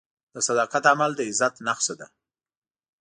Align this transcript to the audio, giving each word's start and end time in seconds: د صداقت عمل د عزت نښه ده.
د 0.33 0.35
صداقت 0.47 0.83
عمل 0.91 1.11
د 1.15 1.19
عزت 1.29 1.53
نښه 1.67 1.93
ده. 1.99 2.07